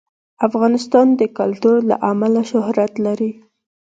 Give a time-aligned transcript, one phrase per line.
[0.47, 3.31] افغانستان د کلتور له امله شهرت لري.